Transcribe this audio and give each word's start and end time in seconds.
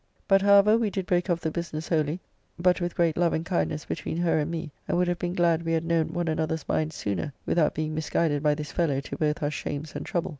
But 0.27 0.41
however 0.41 0.79
we 0.79 0.89
did 0.89 1.05
break 1.05 1.29
off 1.29 1.41
the 1.41 1.51
business 1.51 1.89
wholly, 1.89 2.21
but 2.57 2.81
with 2.81 2.95
great 2.95 3.17
love 3.17 3.33
and 3.33 3.45
kindness 3.45 3.85
between 3.85 4.17
her 4.17 4.39
and 4.39 4.49
me, 4.49 4.71
and 4.87 4.97
would 4.97 5.07
have 5.07 5.19
been 5.19 5.35
glad 5.35 5.61
we 5.63 5.73
had 5.73 5.85
known 5.85 6.07
one 6.11 6.27
another's 6.27 6.67
minds 6.67 6.95
sooner, 6.95 7.31
without 7.45 7.75
being 7.75 7.93
misguided 7.93 8.41
by 8.41 8.55
this 8.55 8.71
fellow 8.71 8.99
to 8.99 9.15
both 9.15 9.43
our 9.43 9.51
shames 9.51 9.93
and 9.95 10.03
trouble. 10.03 10.29